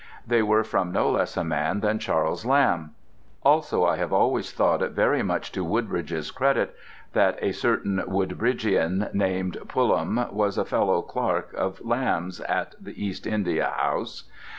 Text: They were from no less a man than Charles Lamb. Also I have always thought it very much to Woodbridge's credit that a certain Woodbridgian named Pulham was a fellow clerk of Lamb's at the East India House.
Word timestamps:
They 0.25 0.41
were 0.41 0.63
from 0.63 0.91
no 0.91 1.11
less 1.11 1.37
a 1.37 1.43
man 1.43 1.81
than 1.81 1.99
Charles 1.99 2.43
Lamb. 2.43 2.95
Also 3.43 3.85
I 3.85 3.97
have 3.97 4.11
always 4.11 4.51
thought 4.51 4.81
it 4.81 4.93
very 4.93 5.21
much 5.21 5.51
to 5.51 5.63
Woodbridge's 5.63 6.31
credit 6.31 6.73
that 7.13 7.37
a 7.39 7.51
certain 7.51 8.01
Woodbridgian 8.07 9.13
named 9.13 9.59
Pulham 9.67 10.25
was 10.31 10.57
a 10.57 10.65
fellow 10.65 11.03
clerk 11.03 11.53
of 11.53 11.85
Lamb's 11.85 12.39
at 12.41 12.73
the 12.83 12.93
East 13.05 13.27
India 13.27 13.71
House. 13.77 14.23